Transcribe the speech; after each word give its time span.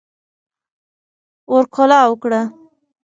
ور 1.53 1.65
کولاو 1.73 2.11
کړه 2.23 2.41